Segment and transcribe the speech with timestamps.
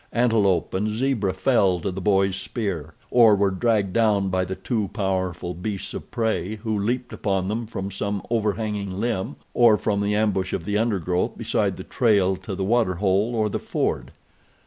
[0.11, 4.87] Antelope and zebra fell to the boy's spear, or were dragged down by the two
[4.93, 10.15] powerful beasts of prey who leaped upon them from some overhanging limb or from the
[10.15, 14.11] ambush of the undergrowth beside the trail to the water hole or the ford.